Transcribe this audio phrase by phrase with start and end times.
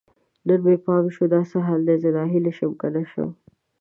[0.47, 3.29] نن مې پام شو، دا څه حال دی؟ زه ناهیلی شم که نه شم